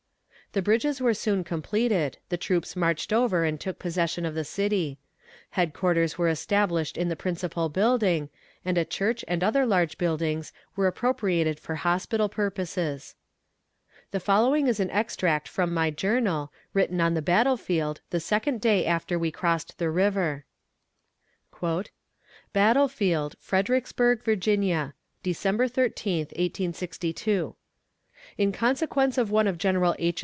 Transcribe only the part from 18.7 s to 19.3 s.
after